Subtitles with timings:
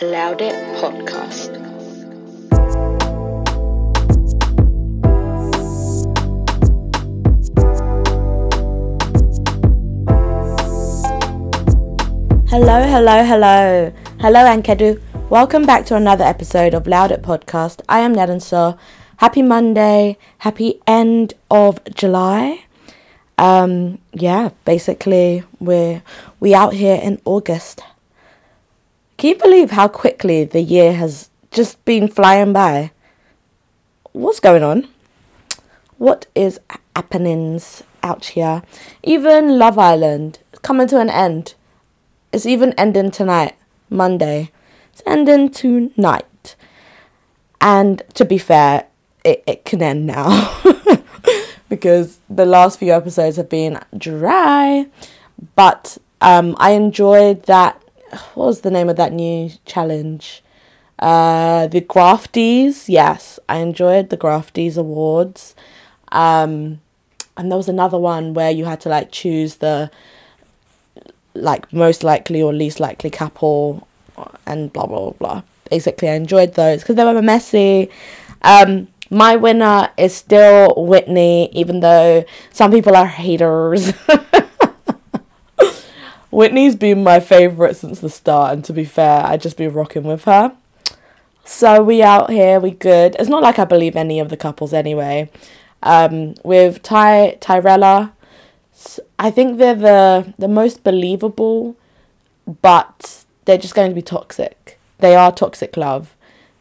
[0.00, 1.58] Loud It Podcast.
[12.48, 13.92] Hello, hello, hello.
[14.20, 15.00] Hello, Ankedu.
[15.30, 17.80] Welcome back to another episode of Loud It Podcast.
[17.88, 18.78] I am Nnedinso.
[19.16, 20.16] Happy Monday.
[20.38, 22.64] Happy end of July.
[23.36, 26.04] Um, yeah, basically we're
[26.38, 27.82] we out here in August.
[29.18, 32.92] Can you believe how quickly the year has just been flying by?
[34.12, 34.86] What's going on?
[35.96, 36.60] What is
[36.94, 38.62] happenings out here?
[39.02, 41.54] Even Love Island is coming to an end.
[42.32, 43.56] It's even ending tonight,
[43.90, 44.52] Monday.
[44.92, 46.54] It's ending tonight.
[47.60, 48.86] And to be fair,
[49.24, 50.62] it, it can end now.
[51.68, 54.86] because the last few episodes have been dry.
[55.56, 57.82] But um, I enjoyed that.
[58.34, 60.42] What was the name of that new challenge?
[60.98, 62.88] Uh, the Grafties.
[62.88, 65.54] Yes, I enjoyed the Grafties Awards.
[66.10, 66.80] Um,
[67.36, 69.90] and there was another one where you had to like choose the
[71.34, 73.86] like most likely or least likely couple
[74.46, 75.42] and blah blah blah.
[75.70, 77.90] Basically, I enjoyed those because they were messy.
[78.42, 83.92] Um, my winner is still Whitney, even though some people are haters.
[86.30, 90.04] Whitney's been my favourite since the start, and to be fair, I'd just be rocking
[90.04, 90.54] with her.
[91.44, 93.16] So we out here, we good.
[93.18, 95.30] It's not like I believe any of the couples anyway.
[95.82, 98.12] Um, with Ty Tyrella,
[99.18, 101.76] I think they're the the most believable,
[102.60, 104.78] but they're just going to be toxic.
[104.98, 106.14] They are toxic love.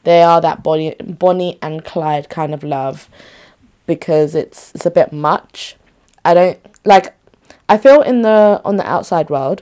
[0.03, 3.09] They are that Bonnie, Bonnie and Clyde kind of love
[3.85, 5.75] because it's it's a bit much.
[6.23, 7.13] I don't like.
[7.69, 9.61] I feel in the on the outside world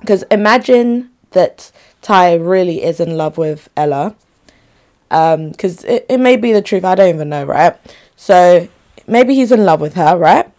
[0.00, 1.70] because imagine that
[2.02, 4.14] Ty really is in love with Ella.
[5.10, 6.84] Um, because it, it may be the truth.
[6.84, 7.76] I don't even know, right?
[8.16, 8.68] So
[9.06, 10.50] maybe he's in love with her, right?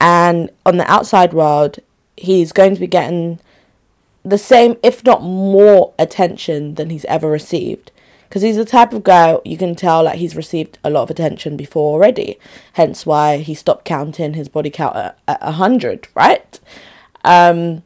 [0.00, 1.78] And on the outside world,
[2.16, 3.38] he's going to be getting
[4.24, 7.91] the same, if not more, attention than he's ever received
[8.32, 11.10] because he's the type of guy you can tell like he's received a lot of
[11.10, 12.38] attention before already.
[12.72, 16.58] Hence why he stopped counting his body count at, at 100 right?
[17.24, 17.82] Um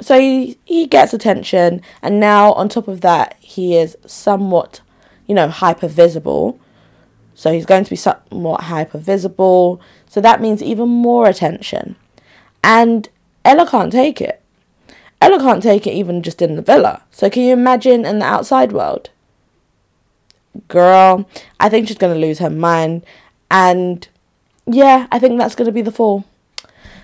[0.00, 4.80] so he, he gets attention and now on top of that he is somewhat
[5.28, 6.58] you know hyper visible
[7.36, 11.94] so he's going to be somewhat hyper visible so that means even more attention.
[12.64, 13.08] And
[13.44, 14.42] ella can't take it.
[15.20, 17.02] Ella can't take it even just in the villa.
[17.12, 19.10] So can you imagine in the outside world
[20.68, 21.28] girl,
[21.60, 23.04] I think she's going to lose her mind.
[23.50, 24.06] And
[24.66, 26.24] yeah, I think that's going to be the fall.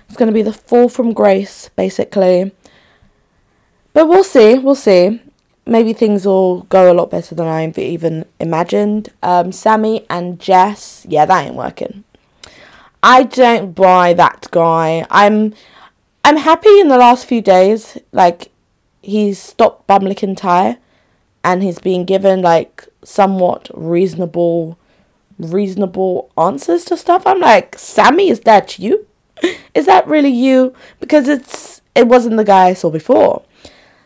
[0.07, 2.51] It's going to be the fall from grace, basically.
[3.93, 5.21] But we'll see, we'll see.
[5.65, 9.09] Maybe things will go a lot better than I even imagined.
[9.21, 12.03] Um, Sammy and Jess, yeah, that ain't working.
[13.03, 15.05] I don't buy that guy.
[15.09, 15.53] I'm,
[16.25, 17.97] I'm happy in the last few days.
[18.11, 18.51] Like,
[19.01, 20.77] he's stopped bum licking Ty,
[21.43, 24.77] and he's being given like somewhat reasonable
[25.39, 27.25] reasonable answers to stuff.
[27.25, 29.07] I'm like, Sammy, is that you?
[29.73, 30.75] Is that really you?
[30.99, 33.43] Because it's it wasn't the guy I saw before.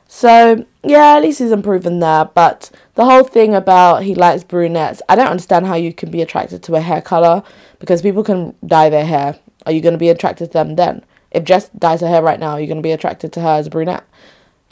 [0.07, 2.25] So yeah, at least he's improving there.
[2.25, 6.21] But the whole thing about he likes brunettes, I don't understand how you can be
[6.21, 7.43] attracted to a hair color
[7.79, 9.37] because people can dye their hair.
[9.65, 11.03] Are you going to be attracted to them then?
[11.31, 13.59] If Jess dyes her hair right now, are you're going to be attracted to her
[13.59, 14.05] as a brunette.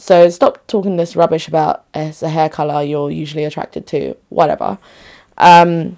[0.03, 4.77] So stop talking this rubbish about it's a hair color you're usually attracted to, whatever.
[5.37, 5.95] Um,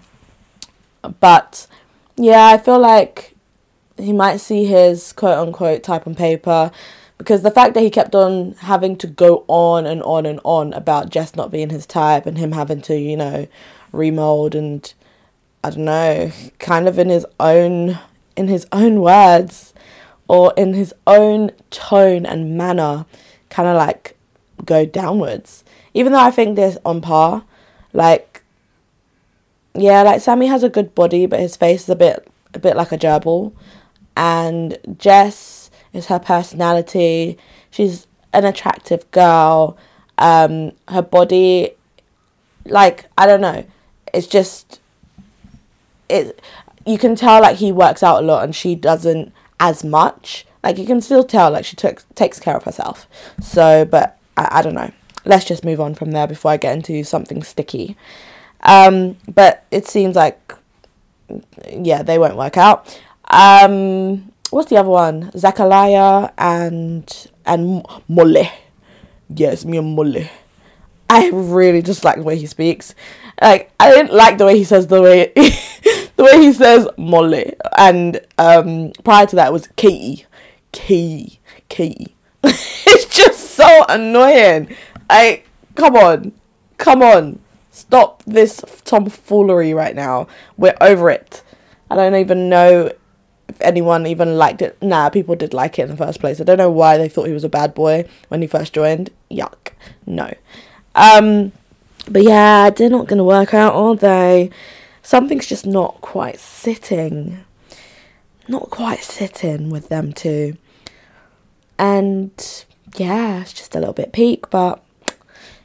[1.20, 1.66] but
[2.16, 3.36] yeah, I feel like
[3.98, 6.70] he might see his quote unquote type on paper
[7.18, 10.72] because the fact that he kept on having to go on and on and on
[10.74, 13.48] about Jess not being his type and him having to, you know,
[13.92, 14.94] remold and
[15.64, 17.98] I don't know, kind of in his own
[18.36, 19.74] in his own words
[20.28, 23.08] or in his own tone and manner
[23.56, 24.18] kind of like
[24.66, 25.64] go downwards.
[25.94, 27.46] Even though I think they're on par,
[27.94, 28.44] like
[29.74, 32.76] yeah, like Sammy has a good body, but his face is a bit a bit
[32.76, 33.54] like a gerbil.
[34.18, 37.38] And Jess is her personality.
[37.72, 39.78] She's an attractive girl.
[40.18, 41.72] Um, her body,
[42.66, 43.64] like I don't know,
[44.14, 44.82] it's just
[46.10, 46.42] it.
[46.86, 49.32] You can tell like he works out a lot, and she doesn't
[49.62, 50.46] as much.
[50.66, 53.08] Like you can still tell like she took takes care of herself.
[53.40, 54.92] So, but I, I don't know.
[55.24, 57.96] Let's just move on from there before I get into something sticky.
[58.62, 60.54] Um, but it seems like
[61.72, 63.00] yeah, they won't work out.
[63.30, 65.32] Um, what's the other one?
[65.38, 68.50] Zachariah and and Molly.
[69.30, 70.30] Yes, me and Molly.
[71.10, 72.96] I really just like the way he speaks.
[73.40, 77.54] Like I didn't like the way he says the way the way he says Molly,
[77.78, 80.26] and um, prior to that was Kady,
[80.76, 81.40] Kady,
[81.70, 82.14] Kady.
[82.44, 84.76] it's just so annoying.
[85.10, 85.42] I
[85.76, 86.34] come on,
[86.78, 87.40] come on,
[87.72, 90.28] stop this tomfoolery right now.
[90.58, 91.44] We're over it.
[91.90, 92.92] I don't even know
[93.48, 94.78] if anyone even liked it.
[94.82, 96.42] Nah, people did like it in the first place.
[96.42, 99.12] I don't know why they thought he was a bad boy when he first joined.
[99.32, 99.72] Yuck.
[100.06, 100.34] No.
[100.94, 101.54] Um,
[102.10, 104.50] but yeah, they're not to work out, are they?
[105.02, 107.46] Something's just not quite sitting.
[108.48, 110.58] Not quite sitting with them two.
[111.78, 114.84] And yeah, it's just a little bit peak, but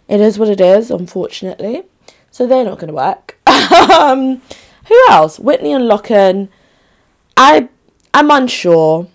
[0.08, 1.84] it is what it is, unfortunately.
[2.30, 3.38] So they're not going to work.
[3.46, 4.42] um,
[4.86, 5.38] who else?
[5.38, 6.48] Whitney and Lochan.
[7.36, 7.68] I
[8.12, 9.08] I'm unsure.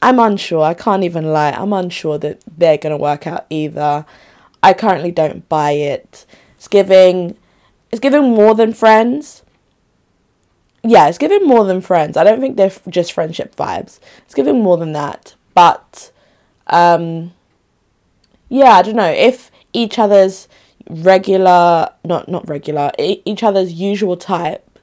[0.00, 0.62] I'm unsure.
[0.62, 1.52] I can't even lie.
[1.52, 4.04] I'm unsure that they're going to work out either.
[4.62, 6.26] I currently don't buy it.
[6.56, 7.36] It's giving
[7.90, 9.42] it's giving more than friends.
[10.84, 12.16] Yeah, it's giving more than friends.
[12.16, 14.00] I don't think they're just friendship vibes.
[14.24, 15.34] It's giving more than that.
[15.54, 16.11] But
[16.66, 17.32] um
[18.48, 19.10] yeah, I don't know.
[19.10, 20.46] If each other's
[20.90, 24.78] regular not not regular each other's usual type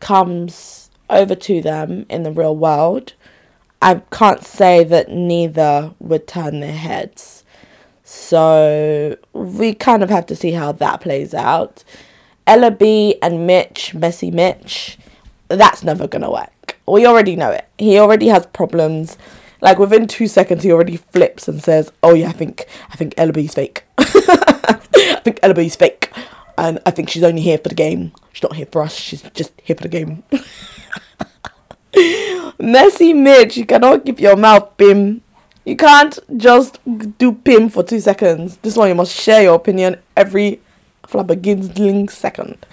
[0.00, 3.12] comes over to them in the real world
[3.82, 7.44] i can't say that neither would turn their heads.
[8.04, 11.82] So we kind of have to see how that plays out.
[12.46, 14.98] Ella b and mitch messy mitch
[15.48, 16.78] that's never gonna work.
[16.86, 17.66] We already know it.
[17.78, 19.18] He already has problems
[19.62, 23.14] like within two seconds he already flips and says oh yeah i think i think
[23.16, 23.84] ella b's fake
[25.12, 26.10] I think Ella B's fake.
[26.58, 28.12] And I think she's only here for the game.
[28.32, 28.94] She's not here for us.
[28.94, 30.22] She's just here for the game.
[32.58, 35.22] Messy Mitch, you cannot keep your mouth pim.
[35.64, 36.78] You can't just
[37.18, 38.56] do pim for two seconds.
[38.58, 40.60] This one you must share your opinion every
[41.04, 42.66] flabberginsling second.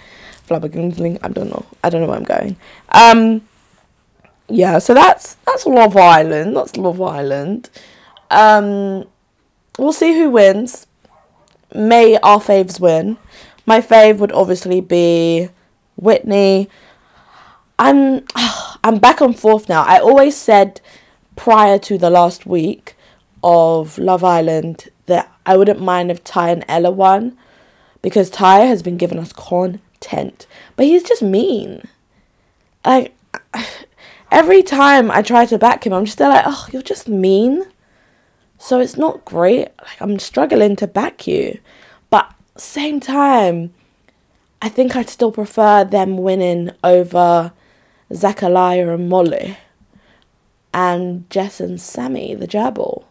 [0.48, 1.64] Flabberginsling, I don't know.
[1.84, 2.56] I don't know where I'm going.
[2.90, 3.42] Um
[4.50, 6.56] yeah, so that's that's Love Island.
[6.56, 7.70] That's Love Island.
[8.30, 9.04] Um
[9.78, 10.86] we'll see who wins
[11.74, 13.16] may our faves win.
[13.66, 15.48] My fave would obviously be
[15.96, 16.68] Whitney.
[17.78, 18.24] I'm
[18.84, 19.82] I'm back and forth now.
[19.82, 20.80] I always said
[21.36, 22.96] prior to the last week
[23.42, 27.36] of Love Island that I wouldn't mind if Ty and Ella won
[28.02, 31.82] because Ty has been giving us content, but he's just mean.
[32.84, 33.14] Like
[34.30, 37.64] every time I try to back him, I'm just like, oh, you're just mean.
[38.58, 39.68] So it's not great.
[39.80, 41.58] Like I'm struggling to back you.
[42.10, 43.72] But same time,
[44.62, 47.52] I think I'd still prefer them winning over
[48.12, 49.56] Zachariah and Molly
[50.72, 53.04] and Jess and Sammy, the gerbil.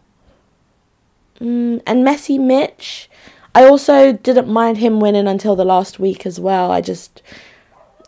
[1.40, 3.10] Mm, and Messy Mitch.
[3.54, 6.70] I also didn't mind him winning until the last week as well.
[6.70, 7.22] I just,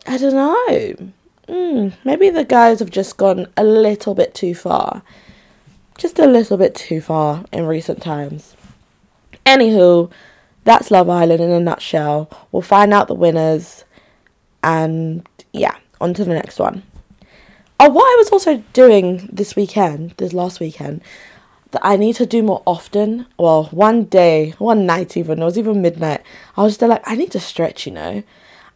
[0.07, 1.11] I don't know.
[1.47, 5.03] Mm, maybe the guys have just gone a little bit too far
[5.97, 8.55] just a little bit too far in recent times.
[9.45, 10.11] Anywho,
[10.63, 12.29] that's Love Island in a nutshell.
[12.51, 13.85] We'll find out the winners,
[14.63, 16.83] and yeah, on to the next one.
[17.79, 21.01] Oh, what I was also doing this weekend, this last weekend,
[21.71, 23.25] that I need to do more often.
[23.37, 26.21] Well, one day, one night even, it was even midnight.
[26.55, 28.23] I was still like, I need to stretch, you know.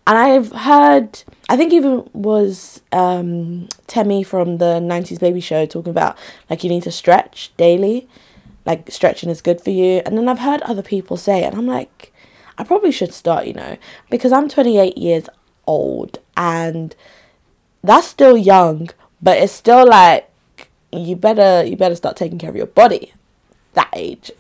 [0.08, 5.92] And I've heard, I think even was um, Temmie from the 90s Baby Show talking
[5.92, 6.18] about
[6.50, 8.08] like you need to stretch daily,
[8.66, 10.02] like stretching is good for you.
[10.06, 12.14] And then I've heard other people say and I'm like,
[12.58, 13.76] I probably should start, you know,
[14.10, 15.28] because I'm 28 years
[15.68, 16.96] old and
[17.84, 18.90] that's still young,
[19.22, 20.30] but it's still like
[20.94, 23.12] you better you better start taking care of your body
[23.74, 24.32] that age.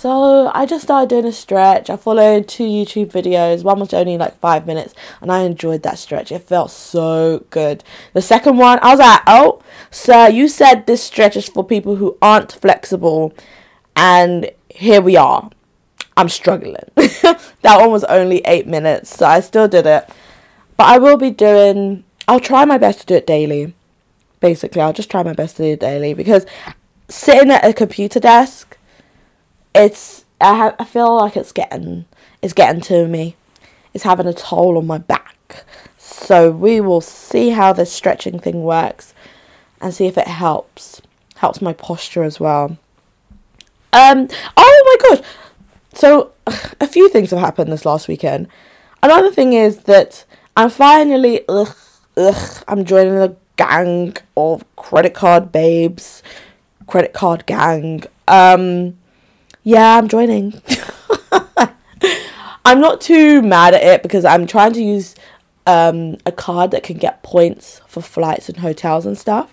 [0.00, 1.90] So I just started doing a stretch.
[1.90, 3.62] I followed two YouTube videos.
[3.62, 6.32] One was only like five minutes, and I enjoyed that stretch.
[6.32, 7.84] It felt so good.
[8.14, 11.96] The second one, I was like, oh, sir, you said this stretch is for people
[11.96, 13.34] who aren't flexible,
[13.94, 15.50] and here we are.
[16.16, 16.76] I'm struggling.
[16.94, 20.08] that one was only eight minutes, so I still did it.
[20.78, 23.74] But I will be doing, I'll try my best to do it daily.
[24.40, 26.46] Basically, I'll just try my best to do it daily because
[27.10, 28.78] sitting at a computer desk
[29.74, 32.06] it's I ha- I feel like it's getting
[32.42, 33.36] it's getting to me.
[33.92, 35.64] It's having a toll on my back.
[35.98, 39.14] So we will see how this stretching thing works
[39.80, 41.02] and see if it helps.
[41.36, 42.78] Helps my posture as well.
[43.92, 45.26] Um oh my gosh.
[45.94, 46.32] So
[46.80, 48.48] a few things have happened this last weekend.
[49.02, 50.24] Another thing is that
[50.56, 51.76] I'm finally ugh
[52.16, 56.22] ugh I'm joining a gang of credit card babes,
[56.86, 58.04] credit card gang.
[58.28, 58.96] Um
[59.70, 60.60] yeah, I'm joining.
[62.64, 65.14] I'm not too mad at it because I'm trying to use
[65.64, 69.52] um, a card that can get points for flights and hotels and stuff.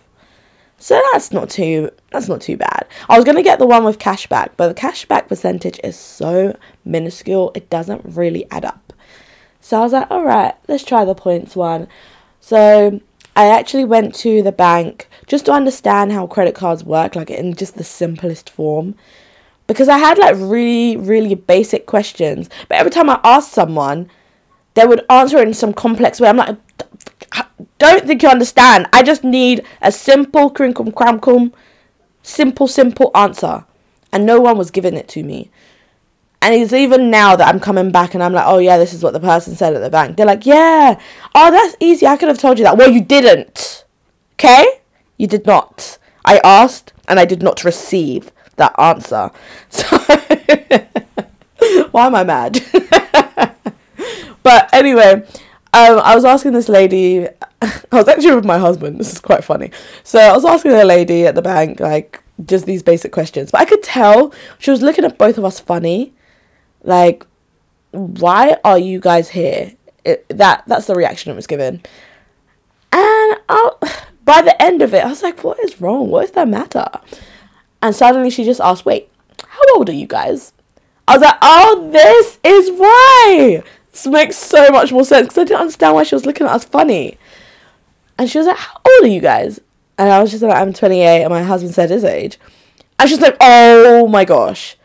[0.80, 2.88] So that's not too that's not too bad.
[3.08, 7.52] I was gonna get the one with cashback, but the cashback percentage is so minuscule
[7.54, 8.94] it doesn't really add up.
[9.62, 11.88] So I was like, all right, let's try the points one.
[12.42, 13.02] So
[13.36, 17.54] I actually went to the bank just to understand how credit cards work, like in
[17.54, 18.96] just the simplest form.
[19.68, 24.10] Because I had like really, really basic questions, but every time I asked someone,
[24.74, 26.30] they would answer in some complex way.
[26.30, 26.58] I'm like,
[27.80, 28.88] don't think you understand.
[28.94, 31.54] I just need a simple crinkum cramcum,
[32.24, 33.66] simple, simple answer.
[34.14, 35.52] And no one was giving it to me.
[36.42, 39.04] And it's even now that I'm coming back and I'm like, oh yeah, this is
[39.04, 40.16] what the person said at the bank.
[40.16, 41.00] They're like, yeah,
[41.36, 42.06] oh, that's easy.
[42.06, 42.78] I could have told you that.
[42.78, 43.86] Well, you didn't.
[44.36, 44.82] Okay?
[45.18, 45.98] You did not.
[46.24, 49.32] I asked and I did not receive that answer.
[51.60, 52.64] So, why am I mad?
[54.44, 55.26] but anyway,
[55.74, 57.28] um, I was asking this lady,
[57.62, 59.00] I was actually with my husband.
[59.00, 59.72] This is quite funny.
[60.04, 63.52] So I was asking the lady at the bank, like, just these basic questions.
[63.52, 66.14] But I could tell she was looking at both of us funny.
[66.84, 67.26] Like,
[67.92, 69.74] why are you guys here?
[70.06, 71.82] It, that That's the reaction it was given.
[72.92, 73.72] And I,
[74.26, 76.10] by the end of it, I was like, what is wrong?
[76.10, 76.88] What is the matter?
[77.82, 79.10] And suddenly she just asked, wait,
[79.48, 80.54] how old are you guys?
[81.08, 83.64] I was like, oh, this is why.
[83.92, 86.54] This makes so much more sense because I didn't understand why she was looking at
[86.54, 87.18] us funny.
[88.18, 89.60] And she was like, how old are you guys?
[89.98, 92.40] And I was just like, I'm 28, and my husband said his age.
[93.00, 94.76] And she's like, oh my gosh.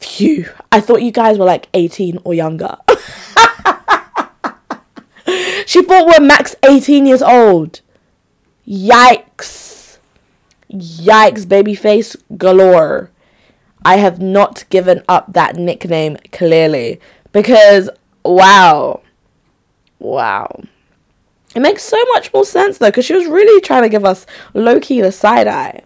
[0.00, 0.48] Phew.
[0.70, 2.76] I thought you guys were like 18 or younger.
[5.66, 7.80] she thought we're max 18 years old.
[8.66, 9.77] Yikes.
[10.72, 13.10] Yikes, babyface galore.
[13.84, 17.00] I have not given up that nickname clearly
[17.32, 17.88] because
[18.24, 19.00] wow.
[19.98, 20.62] Wow.
[21.54, 24.26] It makes so much more sense though because she was really trying to give us
[24.52, 25.82] Loki the side eye.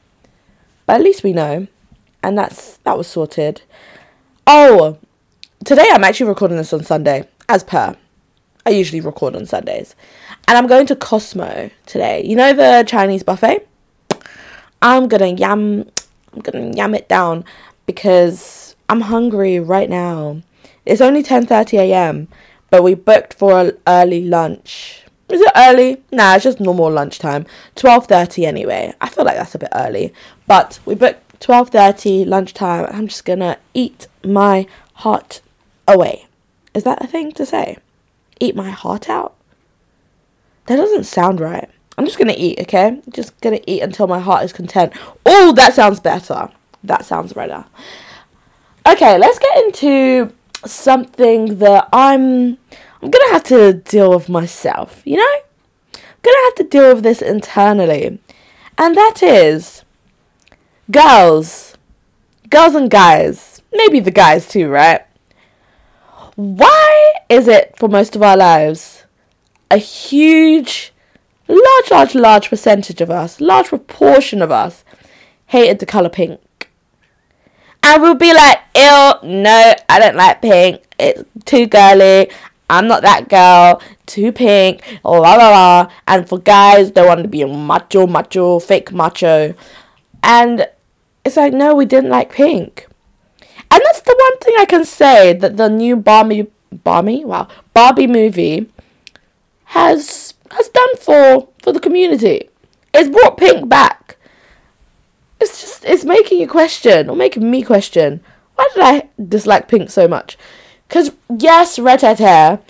[0.87, 1.69] But at least we know.
[2.23, 3.62] And that's that was sorted.
[4.47, 4.99] Oh,
[5.65, 7.97] today I'm actually recording this on Sunday as per.
[8.65, 9.95] I usually record on Sundays.
[10.49, 12.25] And I'm going to Cosmo today.
[12.25, 13.67] You know the Chinese buffet?
[14.83, 15.87] I'm gonna yam
[16.35, 17.45] I'm gonna yam it down
[17.87, 20.43] because I'm hungry right now.
[20.85, 22.29] It's only 10:30 a.m.,
[22.69, 25.05] but we booked for an early lunch.
[25.29, 26.03] Is it early?
[26.11, 27.47] Nah, it's just normal lunchtime.
[27.77, 28.93] 12:30 anyway.
[29.01, 30.12] I feel like that's a bit early,
[30.49, 32.87] but we booked 12:30 lunchtime.
[32.91, 35.41] I'm just gonna eat my heart
[35.87, 36.27] away.
[36.75, 37.79] Is that a thing to say?
[38.41, 39.35] Eat my heart out?
[40.67, 41.71] That doesn't sound right.
[41.97, 43.01] I'm just gonna eat, okay?
[43.11, 44.93] Just gonna eat until my heart is content.
[45.27, 46.51] Oh, that sounds better.
[46.85, 47.65] That sounds better.
[48.87, 50.33] Okay, let's get into
[50.65, 52.59] something that I'm
[53.03, 55.37] I'm gonna have to deal with myself, you know?
[55.95, 58.21] I'm gonna have to deal with this internally.
[58.79, 59.85] And that is
[60.91, 61.77] girls.
[62.49, 63.63] Girls and guys.
[63.73, 65.03] Maybe the guys too, right?
[66.37, 69.05] Why is it for most of our lives
[69.71, 70.92] a huge
[71.53, 74.85] large, large, large percentage of us, large proportion of us,
[75.47, 76.41] hated the colour pink.
[77.83, 80.83] And we'll be like, ew, no, I don't like pink.
[80.99, 82.31] It's too girly.
[82.71, 83.83] I'm not that girl.
[84.07, 84.83] Too pink.
[85.05, 85.91] La la la.
[86.07, 89.55] And for guys, they want to be macho, macho, fake macho.
[90.23, 90.69] And
[91.25, 92.87] it's like, no, we didn't like pink.
[93.71, 98.07] And that's the one thing I can say that the new Barbie, Barbie, wow, Barbie
[98.07, 98.69] movie
[99.65, 102.49] has has done for for the community.
[102.95, 104.17] It's brought pink back.
[105.41, 108.21] It's just it's making you question or making me question
[108.55, 110.37] why did I dislike pink so much?
[110.89, 112.61] Because yes, red hair,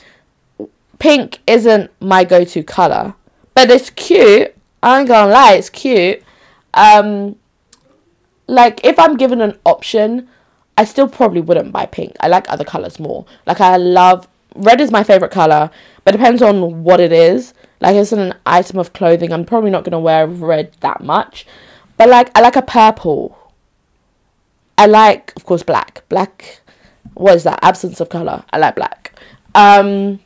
[0.98, 3.14] pink isn't my go-to color,
[3.54, 4.54] but it's cute.
[4.82, 6.22] I ain't gonna lie, it's cute.
[6.74, 7.36] Um,
[8.46, 10.28] like if I'm given an option,
[10.76, 12.16] I still probably wouldn't buy pink.
[12.20, 13.26] I like other colors more.
[13.46, 15.70] Like I love red is my favorite color,
[16.04, 17.54] but depends on what it is.
[17.82, 19.32] Like it's an item of clothing.
[19.32, 21.44] I'm probably not gonna wear red that much,
[21.96, 23.36] but like I like a purple.
[24.78, 26.04] I like, of course, black.
[26.08, 26.60] Black.
[27.14, 27.58] What is that?
[27.60, 28.44] Absence of color.
[28.52, 29.12] I like black.
[29.56, 30.20] Um,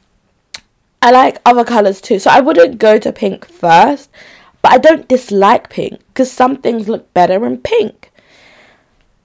[1.00, 2.18] I like other colors too.
[2.18, 4.10] So I wouldn't go to pink first,
[4.60, 8.12] but I don't dislike pink because some things look better in pink.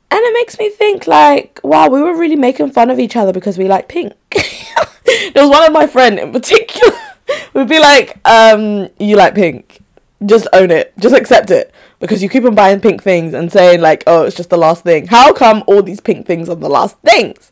[0.09, 3.33] And it makes me think like, wow, we were really making fun of each other
[3.33, 4.13] because we like pink.
[5.33, 6.97] there was one of my friend in particular
[7.53, 9.79] would be like, um, you like pink.
[10.25, 10.93] Just own it.
[10.99, 11.73] Just accept it.
[11.99, 14.83] Because you keep on buying pink things and saying like, oh, it's just the last
[14.83, 15.07] thing.
[15.07, 17.51] How come all these pink things are the last things?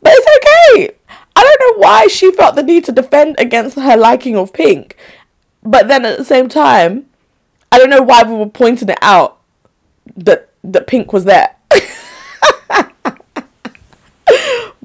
[0.00, 0.96] But it's okay.
[1.34, 4.96] I don't know why she felt the need to defend against her liking of pink.
[5.62, 7.06] But then at the same time,
[7.70, 9.38] I don't know why we were pointing it out
[10.16, 11.56] that that pink was there.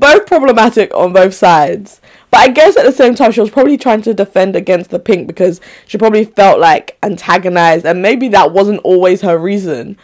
[0.07, 2.01] both problematic on both sides.
[2.31, 4.99] But I guess at the same time, she was probably trying to defend against the
[4.99, 9.97] pink because she probably felt like antagonized, and maybe that wasn't always her reason.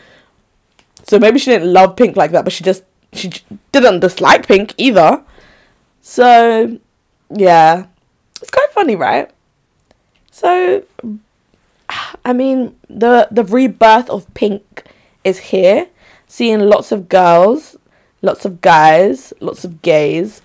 [1.04, 3.32] So maybe she didn't love pink like that, but she just she
[3.72, 5.24] didn't dislike pink either.
[6.02, 6.80] So
[7.30, 7.86] yeah,
[8.42, 9.30] it's quite funny, right?
[10.32, 10.84] So
[12.26, 14.84] I mean, the the rebirth of pink
[15.24, 15.88] is here.
[16.28, 17.78] Seeing lots of girls,
[18.24, 20.42] lots of guys, lots of gays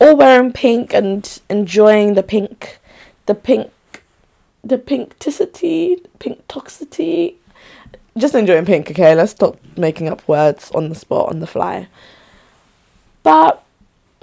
[0.00, 2.78] all wearing pink and enjoying the pink,
[3.26, 3.70] the pink,
[4.64, 7.34] the pinkticity, pink toxicity.
[8.16, 9.14] Just enjoying pink, okay?
[9.14, 11.86] Let's stop making up words on the spot, on the fly.
[13.22, 13.62] But,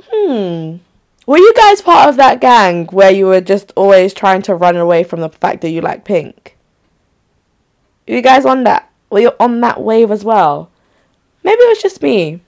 [0.10, 0.78] hmm.
[1.28, 4.78] Were you guys part of that gang where you were just always trying to run
[4.78, 6.58] away from the fact that you like pink?
[8.08, 8.90] Are you guys on that?
[9.10, 10.72] Were you on that wave as well?
[11.44, 12.42] Maybe it was just me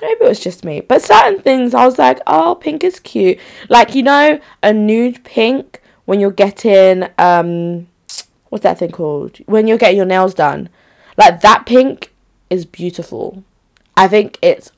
[0.00, 0.80] maybe it was just me.
[0.80, 3.38] But certain things I was like, oh, pink is cute.
[3.68, 7.86] Like, you know, a nude pink when you're getting um
[8.48, 9.38] what's that thing called?
[9.46, 10.68] When you're getting your nails done.
[11.16, 12.12] Like that pink
[12.48, 13.44] is beautiful.
[13.96, 14.72] I think it's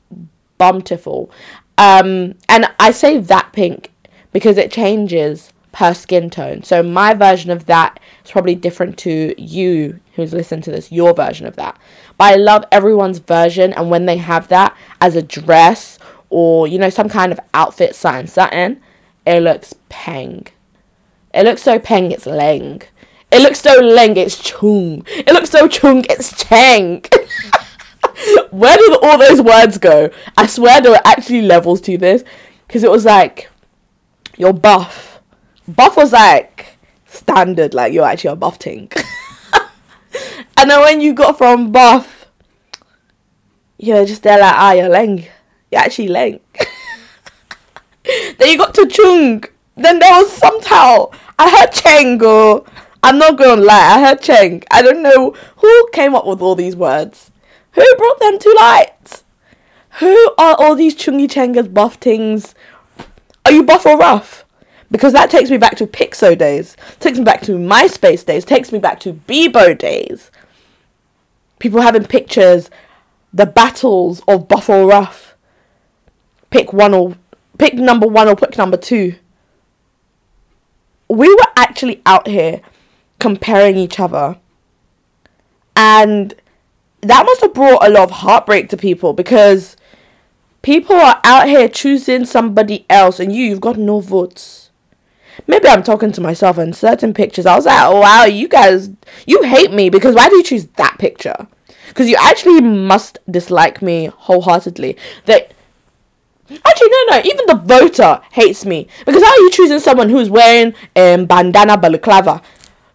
[0.57, 1.31] bountiful.
[1.77, 3.91] Um and I say that pink
[4.31, 6.63] because it changes per skin tone.
[6.63, 11.13] So my version of that is probably different to you who's listened to this, your
[11.13, 11.77] version of that.
[12.17, 16.79] But I love everyone's version and when they have that as a dress or you
[16.79, 18.81] know some kind of outfit satin satin,
[19.25, 20.47] it looks peng.
[21.33, 22.83] It looks so peng it's leng.
[23.31, 25.05] It looks so leng it's choong.
[25.07, 27.03] It looks so choong it's cheng.
[28.51, 30.11] Where did all those words go?
[30.37, 32.23] I swear there were actually levels to this
[32.67, 33.49] because it was like
[34.37, 35.21] you're buff.
[35.67, 39.01] Buff was like standard, like you're actually a buff tink.
[40.63, 42.27] And then when you got from Bath,
[43.77, 45.27] you're just there like, ah, you're Leng.
[45.69, 46.39] You're actually Leng.
[48.37, 49.45] then you got to Choong.
[49.75, 52.65] Then there was somehow, I heard Cheng go,
[53.03, 54.63] I'm not gonna lie, I heard Cheng.
[54.71, 57.29] I don't know who came up with all these words.
[57.73, 59.23] Who brought them to light?
[59.99, 62.55] Who are all these Chungi Chengas buff things?
[63.45, 64.45] Are you buff or rough?
[64.89, 68.71] Because that takes me back to Piczo days, takes me back to MySpace days, takes
[68.71, 70.31] me back to Bebo days
[71.63, 72.69] people having pictures,
[73.33, 75.33] the battles of Buff or Rough.
[76.49, 77.15] Pick one or
[77.57, 79.15] pick number one or pick number two.
[81.07, 82.59] We were actually out here
[83.19, 84.37] comparing each other.
[85.73, 86.35] And
[86.99, 89.77] that must have brought a lot of heartbreak to people because
[90.63, 94.69] people are out here choosing somebody else and you, you've got no votes.
[95.47, 97.45] Maybe I'm talking to myself in certain pictures.
[97.45, 98.89] I was like, oh, wow, you guys,
[99.25, 101.47] you hate me because why do you choose that picture?
[101.93, 104.97] Because you actually must dislike me wholeheartedly.
[105.25, 105.53] That
[106.49, 107.21] Actually, no, no.
[107.23, 111.77] Even the voter hates me because how are you choosing someone who's wearing um bandana
[111.77, 112.41] balaclava,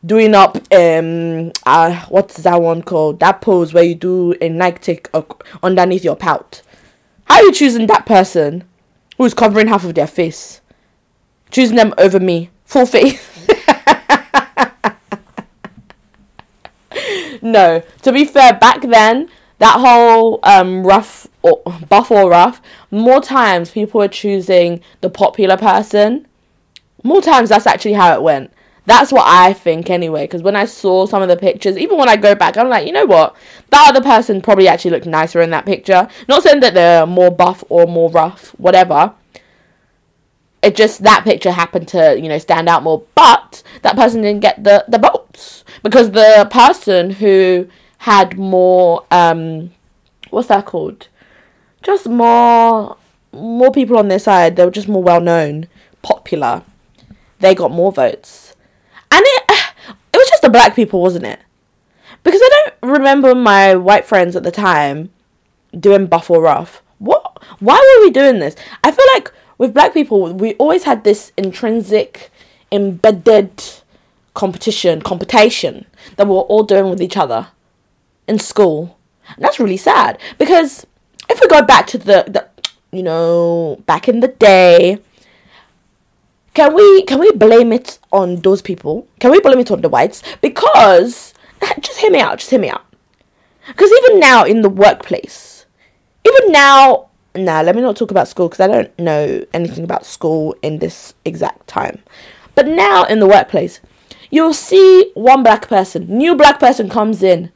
[0.04, 3.20] doing up um uh what's that one called?
[3.20, 5.10] That pose where you do a Nike tick
[5.62, 6.62] underneath your pout.
[7.24, 8.64] How are you choosing that person
[9.16, 10.60] who's covering half of their face?
[11.50, 13.48] Choosing them over me, full face.
[17.52, 23.20] no, to be fair, back then that whole um rough or buff or rough, more
[23.20, 26.26] times people were choosing the popular person.
[27.04, 28.52] More times that's actually how it went.
[28.84, 30.24] That's what I think anyway.
[30.24, 32.86] Because when I saw some of the pictures, even when I go back, I'm like,
[32.86, 33.36] you know what?
[33.70, 36.08] That other person probably actually looked nicer in that picture.
[36.26, 39.14] Not saying that they're more buff or more rough, whatever
[40.62, 44.40] it just that picture happened to you know stand out more but that person didn't
[44.40, 47.68] get the the votes because the person who
[47.98, 49.70] had more um
[50.30, 51.08] what's that called?
[51.82, 52.96] Just more
[53.32, 55.68] more people on their side they were just more well known
[56.02, 56.62] popular.
[57.40, 58.54] They got more votes.
[59.10, 61.40] And it it was just the black people wasn't it?
[62.24, 62.48] Because i
[62.80, 65.10] don't remember my white friends at the time
[65.78, 67.42] doing buff or rough what?
[67.60, 68.56] Why were we doing this?
[68.84, 72.30] I feel like with black people, we always had this intrinsic,
[72.70, 73.50] embedded
[74.34, 75.84] competition, competition
[76.16, 77.48] that we are all doing with each other
[78.28, 78.96] in school.
[79.34, 80.86] And that's really sad because
[81.28, 82.48] if we go back to the, the
[82.92, 84.98] you know, back in the day,
[86.54, 89.06] can we can we blame it on those people?
[89.20, 90.22] Can we blame it on the whites?
[90.40, 91.34] Because
[91.80, 92.84] just hear me out, just hear me out.
[93.66, 95.66] Because even now in the workplace,
[96.24, 97.07] even now
[97.38, 100.78] now let me not talk about school because I don't know anything about school in
[100.78, 102.02] this exact time.
[102.54, 103.80] But now in the workplace,
[104.30, 107.52] you'll see one black person, new black person comes in,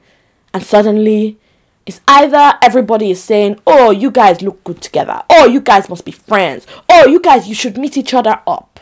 [0.55, 1.39] and suddenly
[1.87, 5.23] it's either everybody is saying, Oh, you guys look good together.
[5.29, 6.67] Oh, you guys must be friends.
[6.89, 8.81] Oh, you guys, you should meet each other up.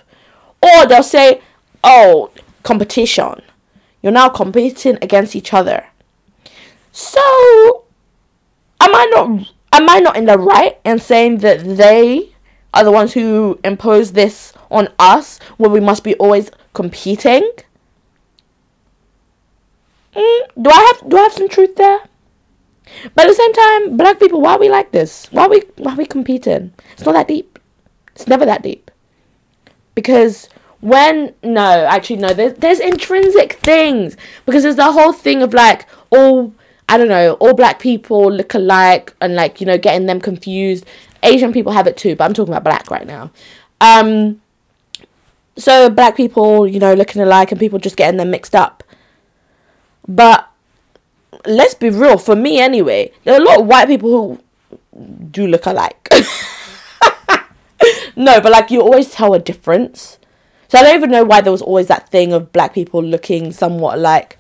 [0.63, 1.41] Or they'll say,
[1.83, 2.31] Oh,
[2.63, 3.41] competition.
[4.03, 5.87] You're now competing against each other.
[6.93, 7.85] So,
[8.81, 12.35] am I not am I not in the right in saying that they
[12.73, 17.49] are the ones who impose this on us, where we must be always competing?
[20.15, 22.01] Mm, do I have do I have some truth there?
[23.15, 25.27] But at the same time, black people, why are we like this?
[25.31, 26.73] Why are we why are we competing?
[26.93, 27.59] It's not that deep.
[28.15, 28.91] It's never that deep.
[29.95, 30.49] Because
[30.81, 34.17] when no, actually no, there's there's intrinsic things.
[34.47, 36.53] Because there's the whole thing of like all
[36.91, 40.85] I don't know, all black people look alike and like, you know, getting them confused.
[41.23, 43.31] Asian people have it too, but I'm talking about black right now.
[43.81, 44.43] Um
[45.57, 48.83] so black people, you know, looking alike and people just getting them mixed up.
[50.09, 50.51] But
[51.47, 54.41] let's be real, for me anyway, there are a lot of white people who
[55.31, 56.09] do look alike.
[58.17, 60.19] no, but like you always tell a difference.
[60.67, 63.53] So I don't even know why there was always that thing of black people looking
[63.53, 64.37] somewhat alike.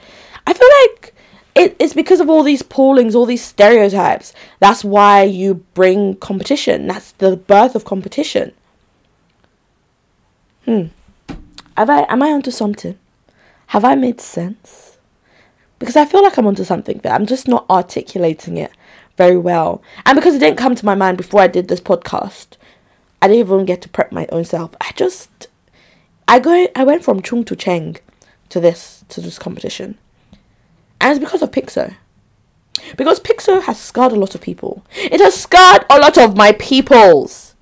[0.48, 0.99] I feel like
[1.54, 4.32] it, it's because of all these poolings, all these stereotypes.
[4.60, 6.86] That's why you bring competition.
[6.86, 8.52] That's the birth of competition.
[10.64, 10.86] Hmm.
[11.76, 12.98] Have I am I onto something?
[13.68, 14.98] Have I made sense?
[15.78, 17.12] Because I feel like I'm onto something there.
[17.12, 18.70] I'm just not articulating it
[19.16, 19.82] very well.
[20.04, 22.56] And because it didn't come to my mind before I did this podcast,
[23.22, 24.74] I didn't even get to prep my own self.
[24.80, 25.48] I just
[26.28, 27.96] I go I went from Choong to Cheng
[28.50, 29.98] to this to this competition.
[31.00, 31.94] And it's because of Piczo.
[32.96, 34.84] Because Piczo has scarred a lot of people.
[34.94, 37.54] It has scarred a lot of my peoples.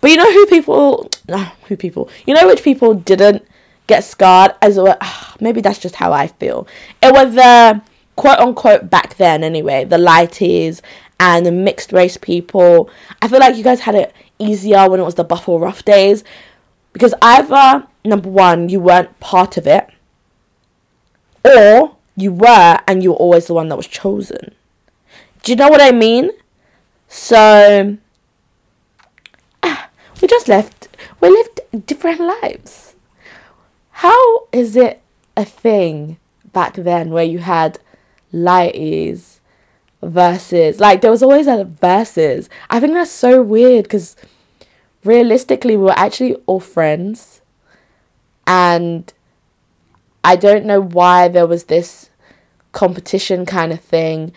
[0.00, 3.46] But you know who people, ah, who people, you know which people didn't
[3.86, 4.96] get scarred as well.
[5.00, 6.66] Ah, maybe that's just how I feel.
[7.02, 7.82] It was the
[8.16, 10.80] quote unquote back then anyway, the lighties
[11.18, 12.88] and the mixed race people.
[13.20, 15.84] I feel like you guys had it easier when it was the Buff or Rough
[15.84, 16.24] days
[16.92, 19.88] because either number one, you weren't part of it,
[21.44, 24.54] or you were and you were always the one that was chosen.
[25.42, 26.30] Do you know what I mean?
[27.08, 27.98] So
[29.62, 29.88] ah,
[30.20, 30.88] we just left
[31.20, 32.94] we lived different lives.
[33.90, 35.00] How is it
[35.36, 36.18] a thing
[36.52, 37.78] back then where you had
[38.32, 39.40] lighties
[40.02, 42.48] versus like there was always a versus.
[42.70, 44.16] I think that's so weird because
[45.04, 47.40] realistically we were actually all friends
[48.46, 49.12] and
[50.24, 52.10] I don't know why there was this
[52.72, 54.32] competition kind of thing.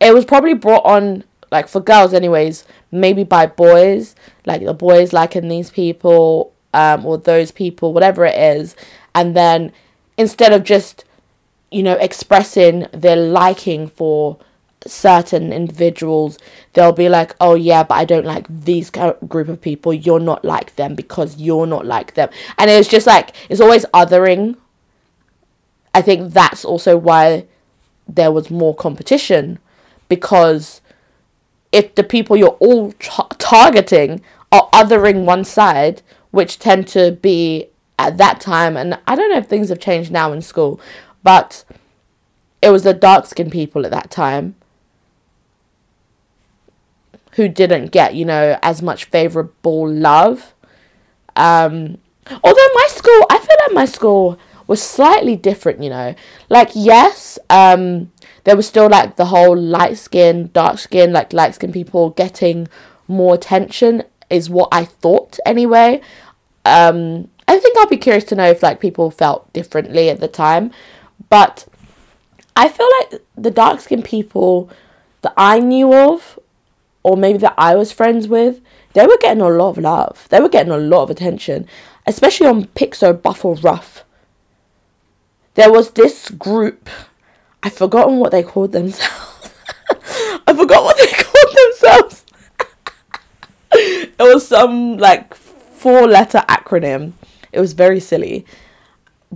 [0.00, 5.12] It was probably brought on like for girls anyways, maybe by boys, like the boys
[5.12, 8.76] liking these people, um, or those people, whatever it is,
[9.14, 9.72] and then
[10.16, 11.04] instead of just,
[11.70, 14.38] you know, expressing their liking for
[14.86, 16.38] certain individuals,
[16.74, 19.94] they'll be like, oh yeah, but I don't like these group of people.
[19.94, 23.86] You're not like them because you're not like them, and it's just like it's always
[23.94, 24.56] othering
[25.98, 27.46] I think that's also why
[28.06, 29.58] there was more competition
[30.08, 30.80] because
[31.72, 34.20] if the people you're all tra- targeting
[34.52, 37.66] are othering one side, which tend to be
[37.98, 40.80] at that time, and I don't know if things have changed now in school,
[41.24, 41.64] but
[42.62, 44.54] it was the dark skinned people at that time
[47.32, 50.54] who didn't get, you know, as much favorable love.
[51.34, 51.98] Um,
[52.44, 56.14] although my school, I feel like my school was slightly different, you know.
[56.48, 58.12] Like, yes, um,
[58.44, 62.68] there was still like the whole light skin, dark skin, like light skin people getting
[63.08, 66.00] more attention, is what I thought anyway.
[66.64, 70.28] Um, I think I'll be curious to know if like people felt differently at the
[70.28, 70.70] time,
[71.30, 71.66] but
[72.54, 74.70] I feel like the dark skinned people
[75.22, 76.38] that I knew of,
[77.02, 78.60] or maybe that I was friends with,
[78.92, 80.26] they were getting a lot of love.
[80.28, 81.66] They were getting a lot of attention,
[82.06, 84.04] especially on Piczo Buff or Rough
[85.58, 86.88] there was this group.
[87.64, 89.50] I've forgotten what they called themselves.
[90.46, 92.24] I forgot what they called themselves.
[93.72, 97.14] it was some like four letter acronym.
[97.50, 98.46] It was very silly.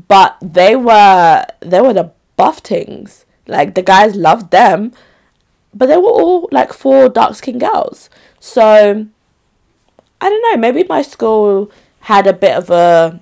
[0.06, 3.26] But they were they were the buff things.
[3.48, 4.92] Like the guys loved them.
[5.74, 8.10] But they were all like four dark skinned girls.
[8.38, 9.08] So
[10.20, 13.20] I don't know, maybe my school had a bit of a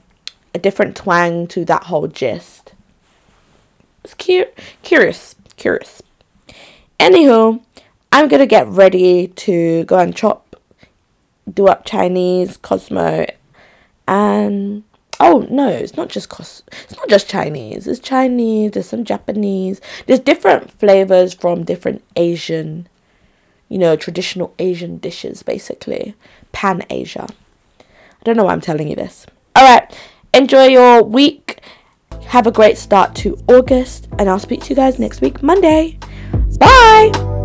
[0.54, 2.74] a different twang to that whole gist.
[4.16, 6.02] Curious, curious.
[6.98, 7.62] Anywho,
[8.12, 10.56] I'm gonna get ready to go and chop,
[11.52, 13.26] do up Chinese, Cosmo,
[14.06, 14.82] and
[15.20, 16.62] oh no, it's not just Cos.
[16.84, 17.86] It's not just Chinese.
[17.86, 18.72] It's Chinese.
[18.72, 19.80] There's some Japanese.
[20.06, 22.88] There's different flavors from different Asian,
[23.68, 26.14] you know, traditional Asian dishes, basically
[26.52, 27.28] Pan Asia.
[27.78, 29.26] I don't know why I'm telling you this.
[29.54, 29.94] All right,
[30.34, 31.60] enjoy your week.
[32.26, 35.98] Have a great start to August, and I'll speak to you guys next week, Monday.
[36.59, 37.39] Bye.